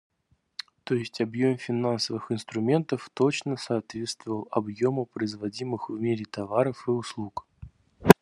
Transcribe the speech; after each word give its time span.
То 0.83 0.95
есть 0.95 1.21
объем 1.21 1.59
финансовых 1.59 2.31
инструментов 2.31 3.07
точно 3.13 3.55
соответствовал 3.55 4.47
объему 4.49 5.05
производимых 5.05 5.89
в 5.91 5.99
мире 5.99 6.25
товаров 6.25 6.85
и 6.87 6.89
услуг. 6.89 7.45